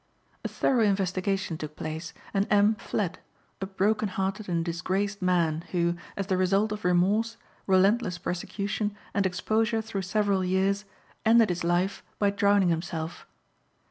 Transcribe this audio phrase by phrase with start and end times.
[0.43, 2.73] A thorough investigation took place and M.
[2.73, 3.19] fled,
[3.61, 9.27] a broken hearted and disgraced man, who, as the result of remorse, relentless persecution, and
[9.27, 10.85] exposure through several years,
[11.23, 13.27] ended his life by drowning himself.